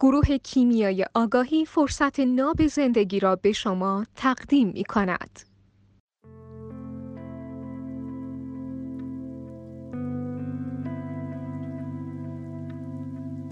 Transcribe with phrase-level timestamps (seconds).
[0.00, 5.40] گروه کیمیای آگاهی فرصت ناب زندگی را به شما تقدیم می کند.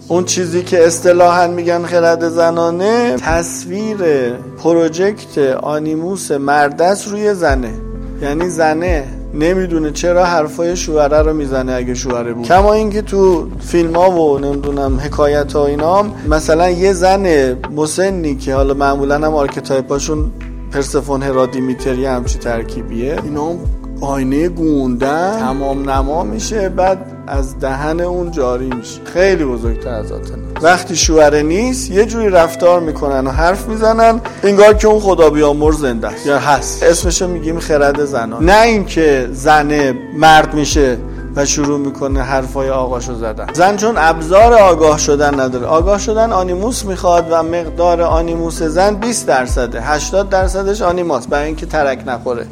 [0.08, 3.96] اون چیزی که اصطلاحا میگن خرد زنانه تصویر
[4.32, 7.74] project animus مردس روی زنه
[8.22, 12.44] یعنی زنه نمی‌دونه چرا حرفای شوهره رو می‌زنه اگه شوهره بود.
[12.44, 18.54] کما اینکه تو فیلم ها و نمی‌دونم حکایت ها اینام مثلا یه زن مسنی که
[18.54, 20.32] حالا معمولا هم archetype اشون
[20.72, 23.54] پرسفون هرادی میتری همچی ترکیبیه اینا
[24.00, 25.38] آینه گوندن.
[25.38, 29.00] تمام نما میشه بعد از دهن اون جاری میشه.
[29.04, 30.36] خیلی بزرگتر از آتنا.
[30.62, 35.72] وقتی شوهره نیست یه جوری رفتار می‌کنن و حرف می‌زنن انگار که اون خدا بیامر
[35.72, 36.26] زنده است.
[36.26, 36.82] یا هست.
[36.82, 38.44] اسمشو میگیم خرد زنان.
[38.44, 40.98] نه اینکه زنه مرد میشه
[41.36, 43.46] و شروع می‌کنه حرفای آقاشو زدن.
[43.52, 45.66] زن چون ابزار آگاه شدن نداره.
[45.66, 49.82] آگاه شدن آنیموس می‌خواد و مقدار آنیموس زن 20 درصده.
[49.82, 52.46] 80 درصدش آنیماس برای اینکه ترک نخوره.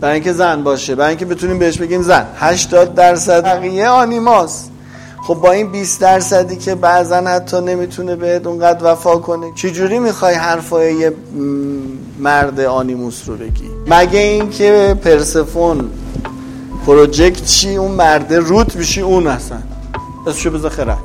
[0.00, 2.26] برای اینکه زن باشه برای اینکه بتونیم بهش بگیم زن.
[2.36, 4.68] 80 درصد بقیه animus
[5.22, 10.34] خب با این 20 درصدی که بعضا حتی نمی‌تونه بهت اونقدر وفا کنه چجوری می‌خوای
[10.34, 11.12] حرفای یه
[12.18, 15.90] مرد animus رو بگی؟ مگه اینکه پرسفون
[16.86, 19.58] project چی اون مرده روت بشی اون اصلا.
[20.26, 20.98] اسمشو بذار خرد.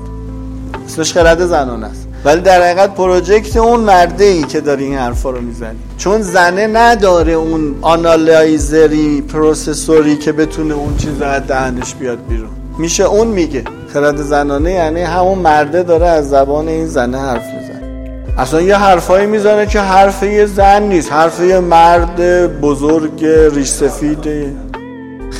[0.86, 2.08] اسمش خرد زنانه‌ست.
[2.26, 5.78] ولی در حقیقت project اون مرده ای که داری این حرفا رو می‌زنی.
[5.98, 12.20] چون زنه نداره اون analyzer ی processor ی که بتونه اون چیز از دهنش بیاد
[12.30, 12.50] بیرون.
[12.78, 13.64] میشه اون میگه.
[13.94, 17.74] خرد زنانه یعنی همون مرده داره از زبان این زنه حرف می‌زنه.
[18.38, 21.12] اصلا یه حرفایی می‌زنه که حرف یه زن نیست.
[21.12, 22.22] حرف یه مرد
[22.62, 24.54] بزرگ ریش سفیده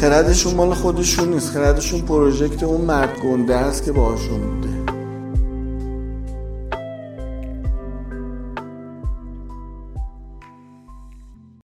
[0.02, 1.50] خردشون مال خودشون نیست.
[1.52, 4.73] خردشون پروژکت اون مرد گنده است که باشون بوده.